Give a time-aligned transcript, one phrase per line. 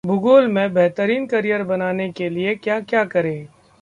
[0.05, 3.47] भूगोल में बेहतरीन करियर बनाने के लिए क्या-क्या करें...